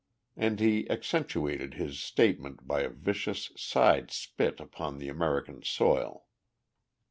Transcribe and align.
And 0.35 0.59
he 0.59 0.89
accentuated 0.89 1.75
his 1.75 2.01
statement 2.01 2.65
by 2.67 2.79
a 2.81 2.89
vicious 2.89 3.51
side 3.55 4.09
spit 4.09 4.59
upon 4.59 4.97
the 4.97 5.09
American 5.09 5.61
soil. 5.61 6.25